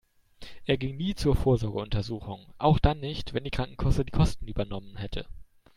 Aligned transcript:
Er 0.65 0.79
ging 0.79 0.97
nie 0.97 1.13
zur 1.13 1.35
Vorsorgeuntersuchung, 1.35 2.47
auch 2.57 2.79
dann 2.79 2.99
nicht, 3.01 3.35
wenn 3.35 3.43
die 3.43 3.51
Krankenkasse 3.51 4.03
die 4.03 4.09
Kosten 4.11 4.47
übernommen 4.47 4.97
hätte. 4.97 5.27